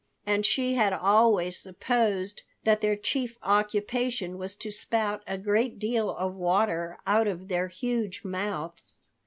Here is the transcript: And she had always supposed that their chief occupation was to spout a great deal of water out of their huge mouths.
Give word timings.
And 0.25 0.43
she 0.47 0.73
had 0.73 0.93
always 0.93 1.59
supposed 1.59 2.41
that 2.63 2.81
their 2.81 2.95
chief 2.95 3.37
occupation 3.43 4.39
was 4.39 4.55
to 4.55 4.71
spout 4.71 5.21
a 5.27 5.37
great 5.37 5.77
deal 5.77 6.09
of 6.09 6.33
water 6.33 6.97
out 7.05 7.27
of 7.27 7.49
their 7.49 7.67
huge 7.67 8.25
mouths. 8.25 9.11